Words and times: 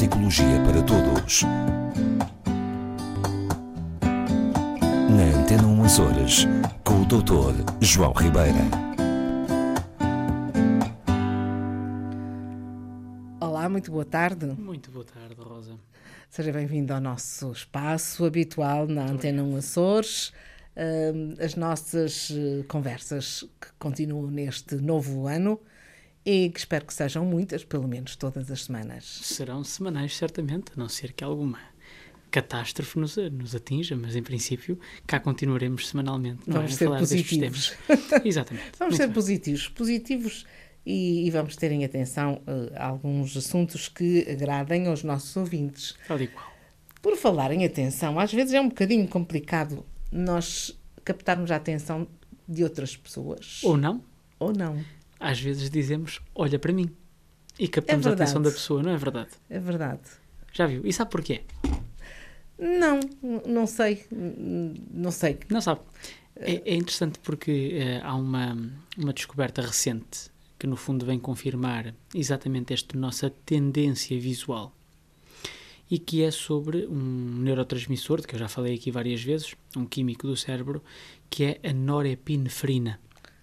Psicologia 0.00 0.58
para 0.64 0.82
Todos. 0.82 1.42
Na 5.10 5.38
Antena 5.38 5.66
1 5.66 5.84
Açores, 5.84 6.46
com 6.82 7.02
o 7.02 7.04
Dr. 7.04 7.70
João 7.82 8.14
Ribeira. 8.14 8.56
Olá, 13.42 13.68
muito 13.68 13.92
boa 13.92 14.06
tarde. 14.06 14.46
Muito 14.46 14.90
boa 14.90 15.04
tarde, 15.04 15.34
Rosa. 15.38 15.74
Seja 16.30 16.50
bem-vindo 16.50 16.94
ao 16.94 17.00
nosso 17.02 17.52
espaço 17.52 18.24
habitual 18.24 18.86
na 18.86 19.04
Antena 19.04 19.42
1 19.42 19.56
Açores. 19.58 20.32
As 21.38 21.56
nossas 21.56 22.30
eh, 22.30 22.64
conversas 22.66 23.44
que 23.60 23.68
continuam 23.78 24.30
neste 24.30 24.76
novo 24.76 25.26
ano 25.26 25.60
e 26.30 26.48
que 26.48 26.60
espero 26.60 26.86
que 26.86 26.94
sejam 26.94 27.24
muitas, 27.24 27.64
pelo 27.64 27.88
menos 27.88 28.14
todas 28.14 28.48
as 28.52 28.64
semanas. 28.64 29.04
Serão 29.24 29.64
semanais, 29.64 30.16
certamente, 30.16 30.70
a 30.76 30.78
não 30.78 30.88
ser 30.88 31.12
que 31.12 31.24
alguma 31.24 31.58
catástrofe 32.30 33.00
nos, 33.00 33.16
nos 33.16 33.56
atinja, 33.56 33.96
mas 33.96 34.14
em 34.14 34.22
princípio 34.22 34.78
cá 35.08 35.18
continuaremos 35.18 35.88
semanalmente. 35.88 36.42
Não 36.46 36.58
Vamos 36.58 36.72
é? 36.72 36.76
Ser 36.76 36.84
falar 36.84 36.98
positivos. 37.00 37.74
Exatamente. 38.24 38.70
Vamos 38.78 38.94
ser 38.94 39.06
bem. 39.06 39.14
positivos, 39.14 39.68
positivos 39.70 40.46
e, 40.86 41.26
e 41.26 41.30
vamos 41.32 41.56
ter 41.56 41.72
em 41.72 41.84
atenção 41.84 42.40
eh, 42.46 42.78
alguns 42.78 43.36
assuntos 43.36 43.88
que 43.88 44.24
agradem 44.30 44.86
aos 44.86 45.02
nossos 45.02 45.36
ouvintes. 45.36 45.96
Tal 46.06 46.20
e 46.20 46.28
qual. 46.28 46.48
Por 47.02 47.16
falar 47.16 47.50
em 47.50 47.64
atenção, 47.64 48.20
às 48.20 48.32
vezes 48.32 48.54
é 48.54 48.60
um 48.60 48.68
bocadinho 48.68 49.08
complicado 49.08 49.84
nós 50.12 50.78
captarmos 51.04 51.50
a 51.50 51.56
atenção 51.56 52.06
de 52.48 52.62
outras 52.62 52.96
pessoas. 52.96 53.60
Ou 53.64 53.76
não, 53.76 54.04
Ou 54.38 54.52
não. 54.52 54.80
Às 55.20 55.38
vezes 55.38 55.70
dizemos, 55.70 56.20
olha 56.34 56.58
para 56.58 56.72
mim. 56.72 56.90
E 57.58 57.68
captamos 57.68 58.06
É 58.06 58.10
a 58.10 58.12
atenção 58.14 58.40
da 58.40 58.50
pessoa, 58.50 58.82
não 58.82 58.90
é 58.90 58.96
verdade? 58.96 59.30
É 59.50 59.58
verdade. 59.58 60.00
Já 60.52 60.66
viu? 60.66 60.80
E 60.84 60.92
sabe 60.92 61.10
porquê? 61.10 61.42
Não, 62.58 63.00
não 63.46 63.66
sei. 63.66 64.04
Não 64.10 65.10
sei. 65.10 65.38
Não 65.48 65.60
sabe. 65.60 65.80
É, 66.36 66.72
é 66.72 66.74
interessante 66.74 67.18
porque 67.18 67.72
eh, 67.74 68.00
há 68.02 68.14
uma, 68.14 68.56
uma 68.96 69.12
descoberta 69.12 69.60
recente 69.60 70.30
que, 70.58 70.66
no 70.66 70.76
fundo, 70.76 71.04
vem 71.04 71.18
confirmar 71.18 71.94
exatamente 72.14 72.72
esta 72.72 72.98
nossa 72.98 73.30
tendência 73.44 74.18
visual 74.18 74.74
e 75.90 75.98
que 75.98 76.22
é 76.22 76.30
sobre 76.30 76.86
um 76.86 77.40
neurotransmissor, 77.40 78.20
de 78.20 78.28
que 78.28 78.36
eu 78.36 78.38
já 78.38 78.48
falei 78.48 78.76
aqui 78.76 78.90
várias 78.90 79.22
vezes, 79.22 79.54
um 79.76 79.84
químico 79.84 80.26
do 80.26 80.36
cérebro, 80.36 80.82
que 81.28 81.44
é 81.44 81.60
a 81.68 81.72
norepinefrina, 81.72 83.00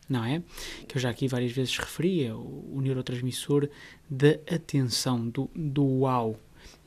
não 0.10 0.24
é? 0.24 0.42
Que 0.88 0.98
eu 0.98 1.02
já 1.02 1.10
aqui 1.10 1.28
várias 1.28 1.52
vezes 1.52 1.78
referi, 1.78 2.24
é 2.26 2.34
o, 2.34 2.80
neurotransmissor 2.82 3.70
da 4.10 4.32
atenção, 4.54 5.28
do, 5.30 5.50
do 5.56 5.84
uau, 6.02 6.40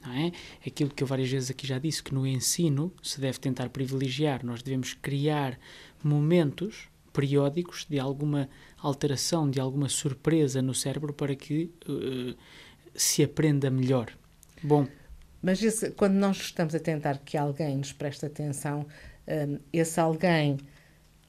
não 0.05 0.13
é? 0.13 0.33
Aquilo 0.67 0.91
que 0.91 1.03
eu 1.03 1.07
várias 1.07 1.29
vezes 1.31 1.51
aqui 1.51 1.67
já 1.67 1.79
disse, 1.79 2.03
que 2.03 2.15
no 2.15 2.27
ensino 2.27 2.93
se 3.03 3.21
deve 3.21 3.39
tentar 3.39 3.69
privilegiar, 3.71 4.45
nós 4.45 4.63
devemos 4.63 4.95
criar 4.95 5.59
momentos 6.03 6.89
periódicos 7.13 7.87
de 7.89 7.99
alguma 7.99 8.49
alteração, 8.79 9.51
de 9.51 9.61
alguma 9.61 9.89
surpresa 9.89 10.63
no 10.63 10.75
cérebro 10.75 11.13
para 11.13 11.35
que 11.35 11.71
eh, 11.89 12.35
se 12.95 13.23
aprenda 13.23 13.69
melhor. 13.71 14.11
Bom, 14.63 14.87
Mas 15.43 15.63
esse- 15.63 15.91
quando 15.93 16.15
nós 16.15 16.37
estamos 16.39 16.75
a 16.75 16.79
tentar 16.79 17.19
que 17.19 17.37
alguém 17.37 17.77
nos 17.79 17.93
preste 17.93 18.27
atenção, 18.27 18.87
hum, 19.27 19.59
esse 19.73 19.99
alguém, 19.99 20.59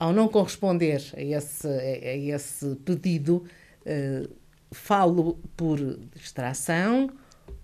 ao 0.02 0.12
não 0.12 0.28
corresponder 0.28 1.02
a 1.16 1.22
esse, 1.22 1.68
a, 1.68 2.16
esse 2.36 2.76
pedido, 2.78 3.44
eh, 3.86 4.28
falo 4.72 5.38
por 5.56 5.78
distração 6.16 7.08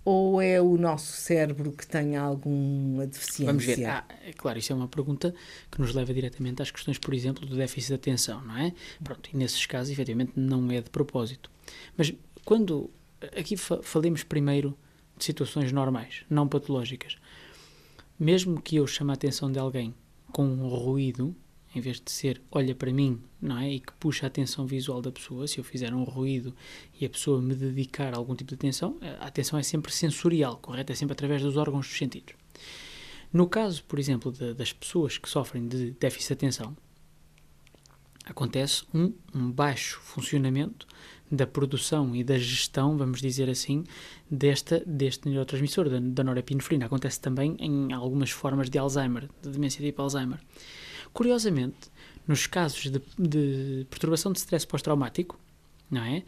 ou 0.04 0.40
é 0.40 0.60
o 0.60 0.76
nosso 0.78 1.12
cérebro 1.16 1.72
que 1.72 1.84
tem 1.86 2.16
alguma 2.16 3.06
deficiência? 3.08 3.46
Vamos 3.46 3.64
ver. 3.64 3.84
Ah, 3.86 4.04
é 4.24 4.32
claro, 4.32 4.56
isso 4.58 4.72
é 4.72 4.76
uma 4.76 4.86
pergunta 4.86 5.34
que 5.70 5.80
nos 5.80 5.92
leva 5.92 6.14
diretamente 6.14 6.62
às 6.62 6.70
questões, 6.70 6.96
por 6.96 7.12
exemplo, 7.12 7.44
do 7.44 7.56
déficit 7.56 7.88
de 7.88 7.94
atenção, 7.94 8.40
não 8.42 8.56
é? 8.56 8.72
Pronto, 9.02 9.28
e 9.32 9.36
nesses 9.36 9.66
casos, 9.66 9.92
efetivamente, 9.92 10.32
não 10.36 10.70
é 10.70 10.80
de 10.80 10.90
propósito. 10.90 11.50
Mas 11.96 12.14
quando. 12.44 12.88
Aqui 13.36 13.56
fa- 13.56 13.80
falemos 13.82 14.22
primeiro 14.22 14.78
de 15.16 15.24
situações 15.24 15.72
normais, 15.72 16.24
não 16.30 16.46
patológicas. 16.46 17.16
Mesmo 18.16 18.62
que 18.62 18.76
eu 18.76 18.86
chame 18.86 19.10
a 19.10 19.14
atenção 19.14 19.50
de 19.50 19.58
alguém 19.58 19.92
com 20.32 20.44
um 20.46 20.68
ruído, 20.68 21.34
em 21.74 21.80
vez 21.80 22.00
de 22.00 22.10
ser 22.10 22.40
olha 22.50 22.74
para 22.74 22.92
mim, 22.92 23.20
não 23.40 23.58
é? 23.58 23.70
E 23.72 23.80
que 23.80 23.92
puxa 24.00 24.26
a 24.26 24.28
atenção 24.28 24.66
visual 24.66 25.02
da 25.02 25.12
pessoa, 25.12 25.46
se 25.46 25.58
eu 25.58 25.64
fizer 25.64 25.92
um 25.92 26.02
ruído 26.02 26.54
e 27.00 27.04
a 27.04 27.10
pessoa 27.10 27.40
me 27.42 27.54
dedicar 27.54 28.16
algum 28.16 28.34
tipo 28.34 28.48
de 28.48 28.54
atenção, 28.54 28.96
a 29.20 29.26
atenção 29.26 29.58
é 29.58 29.62
sempre 29.62 29.92
sensorial, 29.92 30.56
correto? 30.56 30.92
É 30.92 30.94
sempre 30.94 31.12
através 31.12 31.42
dos 31.42 31.56
órgãos 31.56 31.86
dos 31.86 31.96
sentidos. 31.96 32.34
No 33.32 33.46
caso, 33.46 33.84
por 33.84 33.98
exemplo, 33.98 34.32
de- 34.32 34.54
das 34.54 34.72
pessoas 34.72 35.18
que 35.18 35.28
sofrem 35.28 35.68
de 35.68 35.90
déficit 35.92 36.28
de 36.28 36.32
atenção, 36.34 36.76
acontece 38.24 38.84
um, 38.94 39.12
um 39.34 39.50
baixo 39.50 40.00
funcionamento 40.02 40.86
da 41.30 41.46
produção 41.46 42.16
e 42.16 42.24
da 42.24 42.38
gestão, 42.38 42.96
vamos 42.96 43.20
dizer 43.20 43.50
assim, 43.50 43.84
desta, 44.30 44.82
deste 44.86 45.28
neurotransmissor, 45.28 45.88
da, 45.88 45.98
da 46.00 46.24
norepinefrina. 46.24 46.86
Acontece 46.86 47.20
também 47.20 47.54
em 47.58 47.92
algumas 47.92 48.30
formas 48.30 48.70
de 48.70 48.78
Alzheimer, 48.78 49.28
de 49.42 49.50
demência 49.50 49.84
tipo 49.84 50.00
Alzheimer. 50.00 50.38
Curiosamente, 51.18 51.90
nos 52.28 52.46
casos 52.46 52.88
de, 52.92 53.02
de 53.18 53.84
perturbação 53.90 54.30
de 54.30 54.38
stress 54.38 54.64
pós-traumático, 54.64 55.36
não 55.90 56.04
é? 56.04 56.22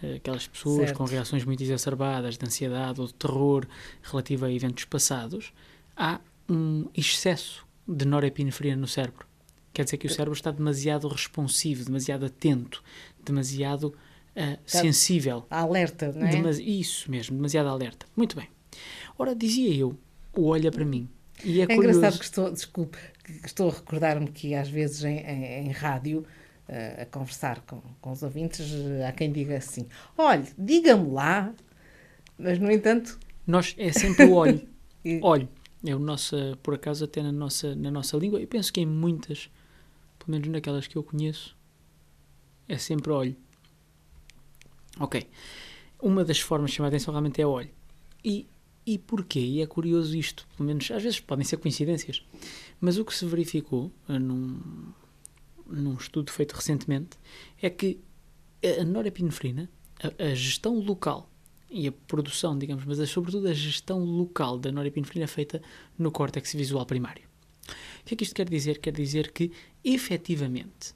Eh, 0.00 0.14
Aquelas 0.18 0.46
pessoas 0.46 0.76
Certo. 0.86 0.98
com 0.98 1.04
reações 1.04 1.44
muito 1.44 1.64
exacerbadas 1.64 2.38
de 2.38 2.46
ansiedade 2.46 3.00
ou 3.00 3.08
de 3.08 3.14
terror 3.14 3.66
relativa 4.04 4.46
a 4.46 4.52
eventos 4.52 4.84
passados, 4.84 5.52
há 5.96 6.20
um 6.48 6.86
excesso 6.94 7.66
de 7.88 8.04
norepinefrina 8.04 8.76
no 8.76 8.86
cérebro. 8.86 9.26
Quer 9.72 9.82
dizer 9.82 9.96
que 9.96 10.06
o 10.06 10.10
cérebro 10.10 10.34
está 10.34 10.52
demasiado 10.52 11.08
responsivo, 11.08 11.84
demasiado 11.84 12.24
atento, 12.26 12.84
demasiado 13.24 13.92
Está- 14.36 14.78
sensível. 14.80 15.44
Alerta, 15.50 16.12
não 16.12 16.24
é? 16.24 16.30
Demas- 16.30 16.60
Isso 16.60 17.10
mesmo, 17.10 17.34
demasiado 17.36 17.68
alerta. 17.68 18.06
Muito 18.14 18.36
bem. 18.36 18.48
Ora, 19.18 19.34
dizia 19.34 19.74
eu, 19.74 19.98
olha 20.32 20.70
para 20.70 20.84
mim. 20.84 21.08
E 21.44 21.60
é, 21.60 21.66
É 21.68 21.74
engraçado 21.76 22.18
que 22.18 22.24
estou, 22.24 22.50
desculpe, 22.50 22.98
que 23.24 23.46
estou 23.46 23.68
a 23.70 23.72
recordar-me 23.72 24.28
que 24.28 24.54
às 24.54 24.68
vezes 24.68 25.04
em, 25.04 25.18
em- 25.18 25.66
em 25.68 25.70
rádio, 25.70 26.24
eh, 26.68 27.02
a 27.02 27.06
conversar 27.06 27.60
com, 27.62 27.80
com 28.00 28.10
os 28.12 28.22
ouvintes, 28.22 28.66
há 29.06 29.12
quem 29.12 29.30
diga 29.32 29.56
assim: 29.56 29.86
olhe, 30.16 30.46
diga-me 30.58 31.10
lá, 31.10 31.52
mas 32.38 32.58
no 32.58 32.70
entanto, 32.70 33.18
Nós, 33.46 33.74
é 33.78 33.92
sempre 33.92 34.24
o 34.24 34.32
olho. 34.32 34.60
E- 35.04 35.20
olho. 35.22 35.48
É 35.84 35.94
o 35.94 36.00
nosso, 36.00 36.34
por 36.64 36.74
acaso, 36.74 37.04
até 37.04 37.22
na 37.22 37.30
nossa, 37.30 37.76
na 37.76 37.92
nossa 37.92 38.16
língua, 38.16 38.40
eu 38.40 38.48
penso 38.48 38.72
que 38.72 38.80
em 38.80 38.86
muitas, 38.86 39.48
pelo 40.18 40.32
menos 40.32 40.48
naquelas 40.48 40.88
que 40.88 40.96
eu 40.96 41.02
conheço, 41.04 41.56
é 42.68 42.76
sempre 42.76 43.12
olho. 43.12 43.36
Ok. 44.98 45.28
Uma 46.00 46.24
das 46.24 46.40
formas 46.40 46.70
de 46.70 46.76
chamar 46.76 46.88
a 46.88 46.90
atenção 46.90 47.12
realmente 47.12 47.40
é 47.40 47.46
olho. 47.46 47.70
E, 48.24 48.46
e 48.86 48.98
porquê? 48.98 49.40
E 49.40 49.60
é 49.60 49.66
curioso 49.66 50.16
isto, 50.16 50.46
pelo 50.56 50.68
menos 50.68 50.88
às 50.90 51.02
vezes 51.02 51.18
podem 51.18 51.44
ser 51.44 51.56
coincidências, 51.56 52.22
mas 52.80 52.96
o 52.96 53.04
que 53.04 53.12
se 53.12 53.26
verificou 53.26 53.90
eh, 54.08 54.18
num, 54.18 54.60
num 55.66 55.94
estudo 55.94 56.30
feito 56.30 56.52
recentemente 56.52 57.18
é 57.60 57.68
que 57.68 57.98
a 58.80 58.84
norepinefrina, 58.84 59.68
a, 60.00 60.24
a 60.24 60.34
gestão 60.34 60.78
local 60.78 61.28
e 61.68 61.88
a 61.88 61.92
produção, 61.92 62.56
digamos, 62.56 62.84
mas 62.84 63.00
é 63.00 63.06
sobretudo 63.06 63.48
a 63.48 63.52
gestão 63.52 64.04
local 64.04 64.58
da 64.58 64.70
norepinefrina 64.70 65.26
feita 65.26 65.60
no 65.98 66.12
córtex 66.12 66.52
visual 66.52 66.86
primário. 66.86 67.24
O 68.00 68.04
que 68.04 68.14
é 68.14 68.16
que 68.16 68.22
isto 68.22 68.34
quer 68.34 68.48
dizer? 68.48 68.78
Quer 68.78 68.92
dizer 68.92 69.32
que, 69.32 69.50
efetivamente, 69.84 70.94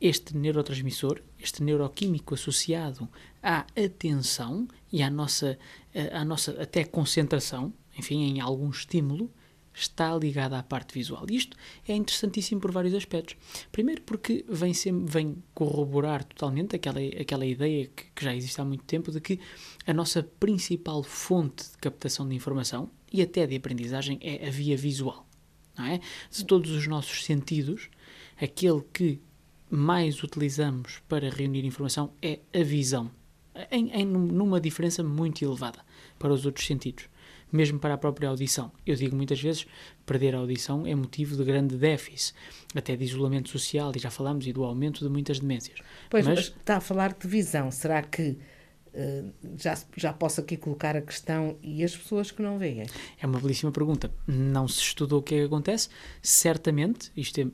este 0.00 0.36
neurotransmissor, 0.36 1.22
este 1.38 1.62
neuroquímico 1.62 2.34
associado 2.34 3.08
à 3.42 3.66
atenção 3.76 4.68
e 4.92 5.02
à 5.02 5.10
nossa, 5.10 5.58
eh, 5.94 6.10
à 6.14 6.24
nossa 6.24 6.52
até 6.62 6.84
concentração, 6.84 7.72
enfim, 7.98 8.22
em 8.22 8.40
algum 8.40 8.70
estímulo, 8.70 9.30
está 9.74 10.16
ligado 10.16 10.54
à 10.54 10.62
parte 10.62 10.94
visual. 10.94 11.24
Isto 11.30 11.56
é 11.86 11.94
interessantíssimo 11.94 12.60
por 12.60 12.72
vários 12.72 12.94
aspectos. 12.94 13.36
Primeiro 13.70 14.02
porque 14.02 14.44
vem, 14.48 14.72
vem 15.04 15.42
corroborar 15.54 16.24
totalmente 16.24 16.76
aquela, 16.76 17.00
aquela 17.20 17.46
ideia 17.46 17.86
que, 17.86 18.04
que 18.14 18.24
já 18.24 18.34
existe 18.34 18.60
há 18.60 18.64
muito 18.64 18.84
tempo 18.84 19.10
de 19.12 19.20
que 19.20 19.38
a 19.86 19.92
nossa 19.92 20.22
principal 20.22 21.02
fonte 21.02 21.70
de 21.70 21.78
captação 21.78 22.28
de 22.28 22.34
informação 22.34 22.90
e 23.12 23.22
até 23.22 23.46
de 23.46 23.56
aprendizagem 23.56 24.18
é 24.20 24.48
a 24.48 24.50
via 24.50 24.76
visual. 24.76 25.26
Não 25.76 25.86
é? 25.86 26.00
De 26.30 26.44
todos 26.44 26.70
os 26.72 26.86
nossos 26.86 27.24
sentidos, 27.24 27.88
aquele 28.40 28.82
que 28.92 29.20
mais 29.70 30.22
utilizamos 30.22 31.00
para 31.08 31.30
reunir 31.30 31.64
informação 31.64 32.12
é 32.22 32.38
a 32.54 32.62
visão, 32.62 33.10
em, 33.70 33.90
em 33.90 34.04
numa 34.06 34.60
diferença 34.60 35.02
muito 35.02 35.44
elevada 35.44 35.80
para 36.18 36.32
os 36.32 36.46
outros 36.46 36.66
sentidos, 36.66 37.04
mesmo 37.52 37.78
para 37.78 37.94
a 37.94 37.98
própria 37.98 38.28
audição. 38.28 38.70
Eu 38.86 38.94
digo 38.94 39.16
muitas 39.16 39.40
vezes, 39.40 39.66
perder 40.06 40.34
a 40.34 40.38
audição 40.38 40.86
é 40.86 40.94
motivo 40.94 41.36
de 41.36 41.44
grande 41.44 41.76
déficit, 41.76 42.34
até 42.74 42.94
de 42.96 43.04
isolamento 43.04 43.48
social, 43.48 43.92
e 43.94 43.98
já 43.98 44.10
falamos, 44.10 44.46
e 44.46 44.52
do 44.52 44.64
aumento 44.64 45.00
de 45.04 45.08
muitas 45.10 45.38
demências. 45.40 45.78
pois, 46.10 46.26
Mas- 46.26 46.34
mas 46.36 46.44
está 46.48 46.76
a 46.76 46.80
falar 46.80 47.12
de 47.14 47.26
visão. 47.28 47.70
Será 47.70 48.02
que 48.02 48.36
Uh, 48.94 49.30
já, 49.58 49.78
já 49.96 50.12
posso 50.14 50.40
aqui 50.40 50.56
colocar 50.56 50.96
a 50.96 51.02
questão 51.02 51.56
e 51.62 51.84
as 51.84 51.94
pessoas 51.94 52.30
que 52.30 52.40
não 52.42 52.58
veem? 52.58 52.84
É 53.20 53.26
uma 53.26 53.38
belíssima 53.38 53.70
pergunta. 53.70 54.10
Não 54.26 54.66
se 54.66 54.80
estudou 54.80 55.20
o 55.20 55.22
que 55.22 55.34
é 55.34 55.38
que 55.40 55.44
acontece? 55.44 55.90
Certamente, 56.22 57.12
isto 57.14 57.38
é, 57.38 57.46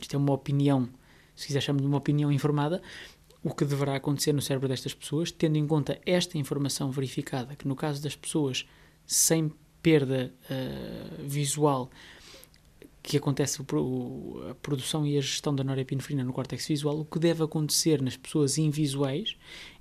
isto 0.00 0.14
é 0.14 0.18
uma 0.18 0.32
opinião, 0.34 0.86
se 1.34 1.46
quiser 1.46 1.60
chamar 1.60 1.80
de 1.80 1.86
uma 1.86 1.98
opinião 1.98 2.30
informada, 2.30 2.82
o 3.42 3.54
que 3.54 3.64
deverá 3.64 3.96
acontecer 3.96 4.32
no 4.32 4.42
cérebro 4.42 4.68
destas 4.68 4.94
pessoas, 4.94 5.32
tendo 5.32 5.56
em 5.56 5.66
conta 5.66 5.98
esta 6.04 6.36
informação 6.36 6.90
verificada, 6.90 7.56
que 7.56 7.66
no 7.66 7.74
caso 7.74 8.02
das 8.02 8.14
pessoas 8.14 8.66
sem 9.06 9.52
perda 9.82 10.32
uh, 10.44 11.26
visual, 11.26 11.90
que 13.02 13.16
acontece 13.16 13.62
o, 13.62 14.42
a 14.50 14.54
produção 14.56 15.06
e 15.06 15.16
a 15.16 15.20
gestão 15.22 15.54
da 15.54 15.64
norepinefrina 15.64 16.22
no 16.22 16.34
córtex 16.34 16.68
visual, 16.68 17.00
o 17.00 17.04
que 17.04 17.18
deve 17.18 17.42
acontecer 17.42 18.02
nas 18.02 18.16
pessoas 18.16 18.58
invisuais 18.58 19.36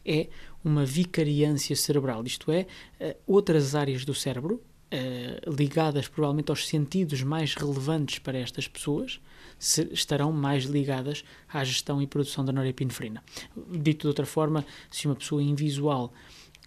é 0.06 0.30
uma 0.64 0.86
vicariância 0.86 1.76
cerebral, 1.76 2.24
isto 2.26 2.50
é, 2.52 2.66
uh, 3.02 3.16
outras 3.28 3.76
áreas 3.76 4.06
do 4.06 4.16
cérebro, 4.16 4.64
uh, 4.94 5.52
ligadas 5.52 6.08
provavelmente 6.08 6.50
aos 6.50 6.68
sentidos 6.68 7.24
mais 7.24 7.54
relevantes 7.54 8.20
para 8.20 8.38
estas 8.38 8.68
pessoas, 8.68 9.20
se, 9.58 9.88
estarão 9.92 10.32
mais 10.32 10.64
ligadas 10.66 11.24
à 11.48 11.64
gestão 11.64 12.02
e 12.02 12.08
produção 12.08 12.44
da 12.44 12.52
norepinefrina. 12.52 13.24
Dito 13.70 14.02
de 14.02 14.08
outra 14.08 14.26
forma, 14.26 14.66
se 14.90 15.08
uma 15.08 15.16
pessoa 15.16 15.42
invisual 15.42 16.14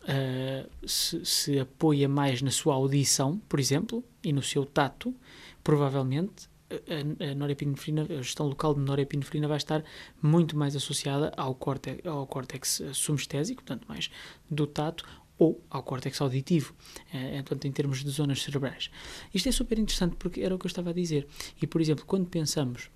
uh, 0.03 0.71
se, 0.87 1.25
se 1.25 1.59
apoia 1.59 2.09
mais 2.09 2.43
na 2.43 2.51
sua 2.51 2.75
audição, 2.75 3.41
por 3.49 3.59
exemplo, 3.59 4.05
e 4.23 4.33
no 4.33 4.43
seu 4.43 4.65
tato, 4.65 5.15
provavelmente 5.63 6.51
a, 6.73 7.31
a 7.31 7.35
norepinefrina, 7.35 8.07
a 8.09 8.23
gestão 8.23 8.47
local 8.47 8.75
de 8.75 8.81
norepinefrina 8.81 9.47
vai 9.47 9.57
estar 9.57 9.85
muito 10.21 10.57
mais 10.57 10.75
associada 10.75 11.33
ao 11.37 11.55
córtex, 11.55 12.07
ao 12.07 12.27
córtex 12.27 12.83
subestésico, 12.93 13.63
portanto, 13.63 13.87
mais 13.89 14.11
do 14.51 14.67
tato, 14.67 15.05
ou 15.38 15.62
ao 15.70 15.82
córtex 15.82 16.20
auditivo, 16.20 16.75
é, 17.12 17.37
portanto, 17.43 17.67
em 17.67 17.73
termos 17.73 18.05
de 18.05 18.11
zonas 18.11 18.43
cerebrais. 18.43 18.90
Isto 19.34 19.49
é 19.49 19.52
super 19.52 19.79
interessante 19.79 20.17
porque 20.17 20.40
era 20.40 20.55
o 20.55 20.58
que 20.58 20.67
eu 20.67 20.69
estava 20.69 20.90
a 20.90 20.93
dizer. 20.93 21.26
E, 21.61 21.67
por 21.67 21.81
exemplo, 21.81 22.05
quando 22.06 22.26
pensamos 22.26 22.90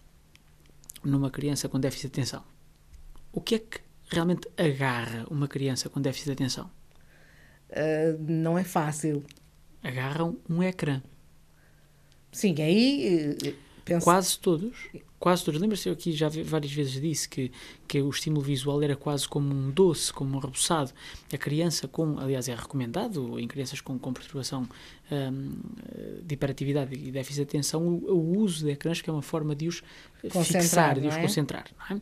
numa 1.04 1.30
criança 1.30 1.68
com 1.68 1.80
déficit 1.80 2.08
de 2.08 2.20
atenção, 2.20 2.44
o 3.32 3.40
que 3.40 3.56
é 3.56 3.58
que 3.58 3.80
realmente 4.10 4.48
agarra 4.56 5.26
uma 5.30 5.48
criança 5.48 5.88
com 5.88 6.00
déficit 6.00 6.26
de 6.26 6.32
atenção? 6.32 6.70
Uh, 7.70 8.16
não 8.20 8.56
é 8.56 8.64
fácil. 8.64 9.24
Agarram 9.82 10.38
um 10.48 10.62
ecrã. 10.62 11.02
Sim, 12.32 12.54
aí 12.60 13.36
penso... 13.86 14.04
Quase 14.04 14.38
todos 14.38 14.74
quase 15.18 15.44
todos. 15.44 15.60
Lembra-se, 15.60 15.88
eu 15.88 15.92
aqui 15.92 16.12
já 16.12 16.28
várias 16.28 16.72
vezes 16.72 17.00
disse 17.00 17.28
que, 17.28 17.50
que 17.88 18.00
o 18.00 18.10
estímulo 18.10 18.42
visual 18.42 18.82
era 18.82 18.94
quase 18.94 19.28
como 19.28 19.52
um 19.52 19.70
doce, 19.70 20.12
como 20.12 20.36
um 20.36 20.38
rebuçado. 20.38 20.92
A 21.32 21.38
criança 21.38 21.88
com, 21.88 22.18
aliás, 22.18 22.48
é 22.48 22.54
recomendado 22.54 23.38
em 23.38 23.48
crianças 23.48 23.80
com, 23.80 23.98
com 23.98 24.12
perturbação 24.12 24.68
um, 25.10 25.52
de 26.22 26.34
hiperatividade 26.34 26.94
e 26.94 27.10
déficit 27.10 27.36
de 27.36 27.42
atenção, 27.42 27.86
o, 27.86 28.12
o, 28.12 28.38
uso 28.38 28.64
de 28.64 28.72
ecrãs, 28.72 29.00
que 29.00 29.10
é 29.10 29.12
uma 29.12 29.22
forma 29.22 29.54
de 29.54 29.68
os 29.68 29.82
concentrar, 30.32 30.62
fixar, 30.62 31.00
de 31.00 31.08
os 31.08 31.16
é? 31.16 31.20
concentrar. 31.20 31.66
É? 31.90 32.00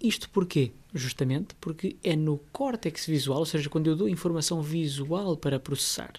Isto 0.00 0.30
porquê? 0.30 0.72
Justamente 0.94 1.54
porque 1.60 1.96
é 2.04 2.14
no 2.14 2.38
córtex 2.52 3.04
visual, 3.06 3.40
ou 3.40 3.46
seja, 3.46 3.68
quando 3.68 3.88
eu 3.88 3.96
dou 3.96 4.08
informação 4.08 4.62
visual 4.62 5.36
para 5.36 5.58
processar, 5.58 6.12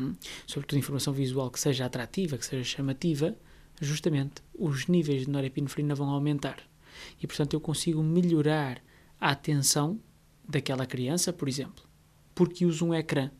hum, 0.00 0.14
sobretudo 0.46 0.78
informação 0.78 1.12
visual 1.12 1.50
que 1.50 1.60
seja 1.60 1.86
atrativa, 1.86 2.36
que 2.36 2.44
seja 2.44 2.64
chamativa, 2.64 3.36
justamente 3.80 4.42
os 4.54 4.86
níveis 4.86 5.22
de 5.22 5.30
norepinefrina 5.30 5.94
vão 5.94 6.10
aumentar. 6.10 6.58
E, 7.22 7.26
portanto, 7.26 7.54
eu 7.54 7.60
consigo 7.60 8.02
melhorar 8.02 8.82
a 9.20 9.30
atenção 9.30 10.00
daquela 10.48 10.86
criança, 10.86 11.32
por 11.32 11.48
exemplo, 11.48 11.84
porque 12.34 12.64
uso 12.64 12.86
um 12.86 12.94
ecrã. 12.94 13.30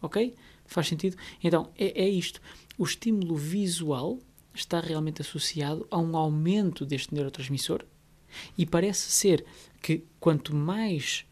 Ok? 0.00 0.34
Faz 0.66 0.88
sentido? 0.88 1.16
Então, 1.42 1.70
é, 1.76 2.02
é 2.02 2.08
isto. 2.08 2.40
O 2.78 2.84
estímulo 2.84 3.36
visual 3.36 4.18
está 4.54 4.80
realmente 4.80 5.22
associado 5.22 5.86
a 5.90 5.98
um 5.98 6.16
aumento 6.16 6.84
deste 6.84 7.14
neurotransmissor 7.14 7.84
e 8.56 8.66
parece 8.66 9.10
ser 9.10 9.44
que 9.80 10.04
quanto 10.18 10.54
mais 10.54 11.24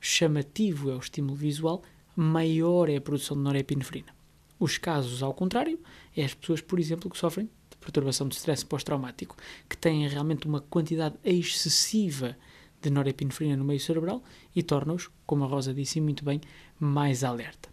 chamativo 0.00 0.90
é 0.90 0.94
o 0.94 0.98
estímulo 0.98 1.34
visual, 1.34 1.82
maior 2.14 2.88
é 2.88 2.96
a 2.96 3.00
produção 3.00 3.36
de 3.36 3.42
norepinefrina. 3.42 4.14
Os 4.58 4.78
casos 4.78 5.22
ao 5.22 5.34
contrário 5.34 5.80
é 6.16 6.24
as 6.24 6.34
pessoas, 6.34 6.60
por 6.60 6.78
exemplo, 6.78 7.10
que 7.10 7.18
sofrem 7.18 7.48
perturbação 7.84 8.26
de 8.26 8.34
stress 8.36 8.64
pós-traumático, 8.64 9.36
que 9.68 9.76
têm 9.76 10.08
realmente 10.08 10.46
uma 10.46 10.60
quantidade 10.60 11.16
excessiva 11.22 12.36
de 12.80 12.90
norepinefrina 12.90 13.56
no 13.56 13.64
meio 13.64 13.80
cerebral 13.80 14.22
e 14.54 14.62
torna-os, 14.62 15.10
como 15.26 15.44
a 15.44 15.46
Rosa 15.46 15.72
disse 15.72 16.00
muito 16.00 16.24
bem, 16.24 16.40
mais 16.80 17.22
alerta. 17.22 17.68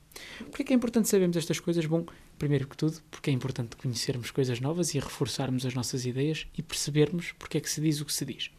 Por 0.52 0.64
que 0.64 0.74
é 0.74 0.76
importante 0.76 1.08
sabermos 1.08 1.38
estas 1.38 1.60
coisas? 1.60 1.86
Bom, 1.86 2.06
primeiro 2.38 2.68
que 2.68 2.78
tudo, 2.78 3.02
porque 3.10 3.30
é 3.30 3.34
importante 3.34 3.76
conhecermos 3.76 4.32
coisas 4.32 4.60
novas 4.60 4.94
e 4.94 5.00
reforçarmos 5.00 5.66
as 5.66 5.74
nossas 5.74 6.06
ideias 6.06 6.48
e 6.58 6.62
percebermos 6.62 7.34
porque 7.40 7.58
é 7.58 7.62
que 7.62 7.70
se 7.70 7.82
diz 7.82 8.02
o 8.02 8.06
que 8.06 8.14
se 8.14 8.26
diz. 8.26 8.52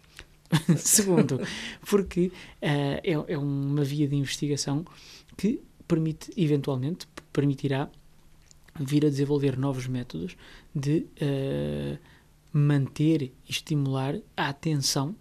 Segundo, 0.77 1.41
porque 1.89 2.27
uh, 2.27 3.01
é, 3.03 3.13
é 3.29 3.39
uma 3.39 3.85
via 3.85 4.09
de 4.09 4.17
investigação 4.17 4.85
que 5.37 5.63
permite, 5.87 6.31
eventualmente, 6.37 7.07
permitirá 7.33 7.91
vir 8.79 9.05
a 9.05 9.09
desenvolver 9.09 9.59
novos 9.59 9.87
métodos 9.87 10.37
de 10.75 11.07
uh, 11.21 11.99
manter 12.53 13.23
e 13.23 13.33
estimular 13.49 14.17
a 14.37 14.49
atenção 14.49 15.15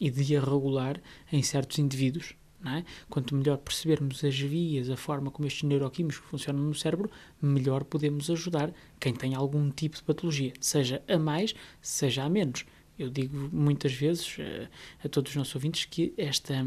e 0.00 0.10
de 0.10 0.36
a 0.36 0.40
regular 0.40 1.00
em 1.32 1.42
certos 1.42 1.78
indivíduos. 1.78 2.34
É? 2.64 2.82
Quanto 3.08 3.34
melhor 3.34 3.58
percebermos 3.58 4.24
as 4.24 4.36
vias, 4.36 4.90
a 4.90 4.96
forma 4.96 5.30
como 5.30 5.46
estes 5.46 5.62
neuroquímicos 5.62 6.16
funcionam 6.16 6.62
no 6.62 6.74
cérebro, 6.74 7.08
melhor 7.40 7.84
podemos 7.84 8.28
ajudar 8.28 8.72
quem 8.98 9.14
tem 9.14 9.36
algum 9.36 9.70
tipo 9.70 9.96
de 9.96 10.02
patologia, 10.02 10.52
seja 10.60 11.00
a 11.06 11.16
mais, 11.16 11.54
seja 11.80 12.24
a 12.24 12.28
menos. 12.28 12.64
Eu 12.98 13.08
digo 13.08 13.50
muitas 13.52 13.92
vezes 13.92 14.38
uh, 14.38 14.68
a 15.04 15.08
todos 15.08 15.30
os 15.30 15.36
nossos 15.36 15.54
ouvintes 15.54 15.84
que 15.84 16.12
esta 16.16 16.64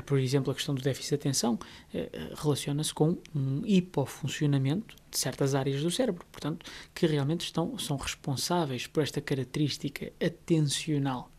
por 0.00 0.18
exemplo, 0.18 0.50
a 0.50 0.54
questão 0.54 0.74
do 0.74 0.82
déficit 0.82 1.10
de 1.10 1.14
atenção 1.14 1.58
eh, 1.92 2.08
eh, 2.12 2.32
relaciona-se 2.34 2.92
com 2.92 3.16
um 3.34 3.62
hipofuncionamento 3.64 4.96
de 5.10 5.18
certas 5.18 5.54
áreas 5.54 5.82
do 5.82 5.90
cérebro, 5.90 6.24
portanto, 6.32 6.66
que 6.94 7.06
realmente 7.06 7.42
estão, 7.42 7.78
são 7.78 7.96
responsáveis 7.96 8.86
por 8.86 9.02
esta 9.02 9.20
característica 9.20 10.12
atencional. 10.24 11.30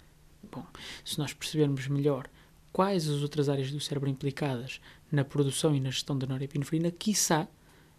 Bom, 0.51 0.65
se 1.03 1.19
nós 1.19 1.33
percebermos 1.33 1.87
melhor 1.87 2.29
quais 2.71 3.09
as 3.09 3.21
outras 3.21 3.49
áreas 3.49 3.71
do 3.71 3.79
cérebro 3.79 4.09
implicadas 4.09 4.79
na 5.11 5.25
produção 5.25 5.75
e 5.75 5.79
na 5.79 5.89
gestão 5.89 6.17
da 6.17 6.27
norepinefrina, 6.27 6.91
quiçá 6.91 7.47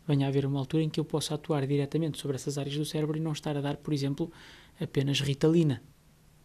venha 0.07 0.26
a 0.26 0.28
haver 0.28 0.47
uma 0.47 0.59
altura 0.59 0.85
em 0.85 0.88
que 0.88 1.00
eu 1.00 1.04
possa 1.04 1.35
atuar 1.35 1.66
diretamente 1.66 2.19
sobre 2.19 2.37
essas 2.37 2.57
áreas 2.57 2.76
do 2.76 2.85
cérebro 2.85 3.16
e 3.16 3.21
não 3.21 3.33
estar 3.33 3.57
a 3.57 3.61
dar, 3.61 3.76
por 3.76 3.92
exemplo, 3.92 4.31
apenas 4.81 5.21
ritalina, 5.21 5.83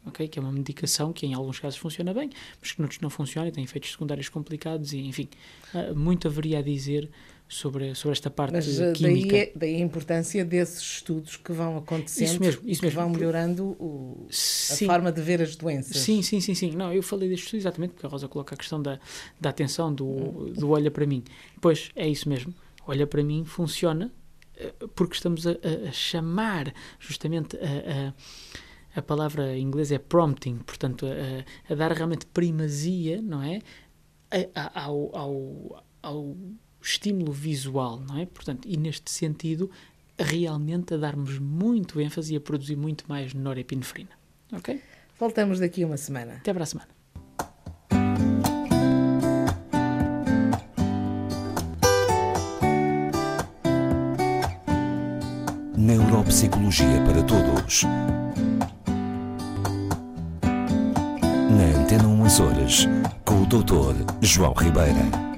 okay? 0.06 0.28
que 0.28 0.40
é 0.40 0.42
uma 0.42 0.52
medicação 0.52 1.14
que 1.14 1.26
em 1.26 1.34
alguns 1.34 1.60
casos 1.60 1.78
funciona 1.78 2.14
bem, 2.14 2.30
mas 2.60 2.72
que 2.72 2.80
noutros 2.80 3.00
não 3.02 3.10
funciona 3.10 3.48
e 3.48 3.52
tem 3.52 3.64
efeitos 3.64 3.92
secundários 3.92 4.30
complicados 4.30 4.94
e, 4.94 5.00
enfim, 5.00 5.30
uh, 5.74 5.96
muito 5.96 6.28
haveria 6.28 6.60
a 6.60 6.62
dizer 6.62 7.10
sobre, 7.48 7.94
sobre 7.96 8.14
esta 8.14 8.30
parte 8.30 8.54
mas, 8.54 8.80
uh, 8.80 8.94
química. 8.94 9.36
Daí, 9.36 9.52
daí 9.56 9.76
a 9.76 9.80
importância 9.80 10.46
desses 10.46 10.82
estudos 10.82 11.36
que 11.36 11.52
vão 11.52 11.78
acontecendo, 11.78 12.28
isso 12.28 12.40
mesmo, 12.40 12.62
isso 12.66 12.80
que 12.80 12.88
mesmo. 12.88 13.02
vão 13.02 13.10
melhorando 13.10 13.66
o, 13.80 14.28
a 14.30 14.76
forma 14.86 15.12
de 15.12 15.22
ver 15.22 15.42
as 15.42 15.56
doenças. 15.56 15.98
Sim, 15.98 16.22
sim, 16.22 16.40
sim, 16.40 16.56
sim. 16.56 16.72
Não, 16.72 16.94
eu 16.94 17.04
falei 17.04 17.28
deste 17.28 17.44
estudo 17.46 17.60
exatamente 17.60 17.92
porque 17.92 18.06
a 18.06 18.10
Rosa 18.10 18.28
coloca 18.28 18.56
a 18.56 18.58
questão 18.58 18.82
da, 18.82 19.00
da 19.40 19.50
atenção, 19.50 19.94
do, 19.94 20.54
do 20.54 20.70
olha 20.70 20.90
para 20.90 21.06
mim. 21.06 21.24
Pois, 21.60 21.92
é 21.96 22.08
isso 22.08 22.30
mesmo. 22.30 22.54
Olha 22.88 23.06
para 23.06 23.24
mim 23.24 23.44
funciona 23.46 24.12
eh, 24.56 24.74
porque 24.96 25.16
estamos 25.16 25.46
a, 25.46 25.52
a 25.88 25.92
chamar 25.92 26.74
justamente 27.00 27.58
a, 27.58 28.10
a 28.10 28.14
a 28.96 29.02
palavra 29.02 29.56
em 29.56 29.62
inglês 29.62 29.92
é 29.92 29.98
prompting, 29.98 30.58
portanto, 30.58 31.06
a, 31.06 31.72
a 31.72 31.76
dar 31.76 31.92
realmente 31.92 32.26
primazia, 32.26 33.22
não 33.22 33.42
é? 33.42 33.62
A, 34.56 34.84
ao, 34.86 35.16
ao, 35.16 35.84
ao 36.02 36.38
estímulo 36.82 37.32
visual, 37.32 38.00
não 38.00 38.18
é? 38.18 38.26
Portanto, 38.26 38.68
e 38.68 38.78
neste 38.78 39.12
sentido, 39.12 39.70
realmente 40.18 40.94
a 40.94 40.98
darmos 40.98 41.40
muito 41.40 42.00
ênfase 42.00 42.34
e 42.34 42.38
a 42.38 42.42
produzir 42.42 42.76
muito 42.76 43.06
mais 43.08 43.34
norepinefrina. 43.34 44.12
Ok? 44.52 44.82
Voltamos 45.20 45.60
daqui 45.60 45.86
uma 45.86 45.98
semana. 45.98 46.36
Até 46.36 46.54
para 46.54 46.64
a 46.64 46.66
semana. 46.66 46.90
Neuropsicologia 55.78 57.02
para 57.06 57.24
Todos 57.24 57.86
Antena 61.92 62.08
1 62.08 62.42
Horas, 62.42 62.88
com 63.26 63.42
o 63.42 63.46
Dr. 63.46 64.06
João 64.22 64.54
Ribeira. 64.54 65.31